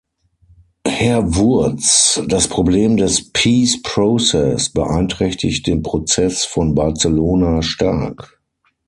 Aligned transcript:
Herr 0.87 1.35
Wurtz, 1.35 2.19
das 2.27 2.47
Problem 2.47 2.97
des 2.97 3.31
peace 3.33 3.83
process 3.83 4.69
beeinträchtigt 4.69 5.67
den 5.67 5.83
Prozess 5.83 6.43
von 6.43 6.73
Barcelona 6.73 7.61
stark. 7.61 8.41